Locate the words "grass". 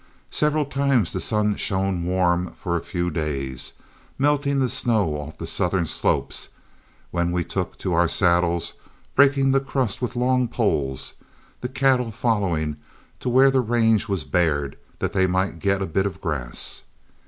16.19-16.81